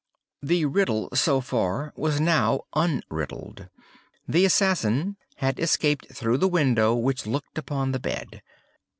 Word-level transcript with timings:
"The 0.41 0.65
riddle, 0.65 1.09
so 1.13 1.41
far, 1.41 1.93
was 1.95 2.19
now 2.19 2.61
unriddled. 2.73 3.69
The 4.27 4.45
assassin 4.45 5.15
had 5.35 5.59
escaped 5.59 6.11
through 6.11 6.39
the 6.39 6.47
window 6.47 6.95
which 6.95 7.27
looked 7.27 7.59
upon 7.59 7.91
the 7.91 7.99
bed. 7.99 8.41